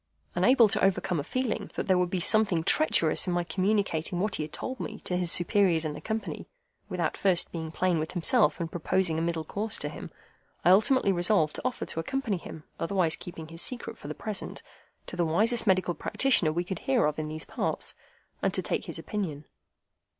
Unable 0.33 0.67
to 0.67 0.83
overcome 0.83 1.19
a 1.19 1.23
feeling 1.23 1.69
that 1.75 1.87
there 1.87 1.95
would 1.95 2.09
be 2.09 2.19
something 2.19 2.63
treacherous 2.63 3.27
in 3.27 3.33
my 3.33 3.43
communicating 3.43 4.19
what 4.19 4.33
he 4.37 4.43
had 4.43 4.51
told 4.51 4.79
me 4.79 4.97
to 5.01 5.15
his 5.15 5.31
superiors 5.31 5.85
in 5.85 5.93
the 5.93 6.01
Company, 6.01 6.47
without 6.89 7.15
first 7.15 7.51
being 7.51 7.71
plain 7.71 7.99
with 7.99 8.13
himself 8.13 8.59
and 8.59 8.71
proposing 8.71 9.19
a 9.19 9.21
middle 9.21 9.43
course 9.43 9.77
to 9.77 9.89
him, 9.89 10.09
I 10.65 10.71
ultimately 10.71 11.11
resolved 11.11 11.57
to 11.57 11.61
offer 11.63 11.85
to 11.85 11.99
accompany 11.99 12.37
him 12.37 12.63
(otherwise 12.79 13.15
keeping 13.15 13.49
his 13.49 13.61
secret 13.61 13.95
for 13.95 14.07
the 14.07 14.15
present) 14.15 14.63
to 15.05 15.15
the 15.15 15.23
wisest 15.23 15.67
medical 15.67 15.93
practitioner 15.93 16.51
we 16.51 16.63
could 16.63 16.79
hear 16.79 17.05
of 17.05 17.19
in 17.19 17.29
those 17.29 17.45
parts, 17.45 17.93
and 18.41 18.51
to 18.55 18.63
take 18.63 18.85
his 18.85 18.97
opinion. 18.97 19.45